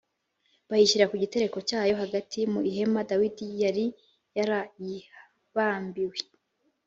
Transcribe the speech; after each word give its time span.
bayishyira 0.69 1.09
ku 1.09 1.15
gitereko 1.23 1.57
cyayo 1.69 1.93
hagati 2.01 2.39
mu 2.51 2.59
ihema 2.69 3.01
Dawidi 3.09 3.45
yari 3.63 3.85
yarayibambiye. 4.37 6.21